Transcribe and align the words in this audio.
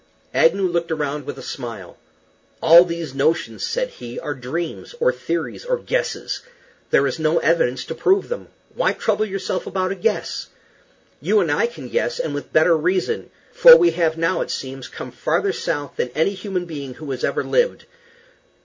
Agnew 0.33 0.65
looked 0.67 0.89
around 0.91 1.27
with 1.27 1.37
a 1.37 1.43
smile. 1.43 1.95
"All 2.59 2.85
these 2.85 3.13
notions," 3.13 3.63
said 3.63 3.89
he, 3.89 4.19
"are 4.19 4.33
dreams, 4.33 4.95
or 4.99 5.13
theories, 5.13 5.63
or 5.63 5.77
guesses. 5.77 6.41
There 6.89 7.05
is 7.05 7.19
no 7.19 7.37
evidence 7.37 7.85
to 7.85 7.93
prove 7.93 8.27
them. 8.27 8.47
Why 8.73 8.93
trouble 8.93 9.25
yourself 9.25 9.67
about 9.67 9.91
a 9.91 9.95
guess? 9.95 10.47
You 11.21 11.39
and 11.39 11.51
I 11.51 11.67
can 11.67 11.87
guess, 11.87 12.17
and 12.17 12.33
with 12.33 12.51
better 12.51 12.75
reason; 12.75 13.29
for 13.53 13.77
we 13.77 13.91
have 13.91 14.17
now, 14.17 14.41
it 14.41 14.49
seems, 14.49 14.87
come 14.87 15.11
farther 15.11 15.53
south 15.53 15.97
than 15.97 16.09
any 16.15 16.33
human 16.33 16.65
being 16.65 16.95
who 16.95 17.11
has 17.11 17.23
ever 17.23 17.43
lived. 17.43 17.85